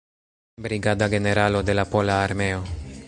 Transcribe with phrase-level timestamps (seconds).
[0.57, 2.63] Brigada generalo de la Pola Armeo.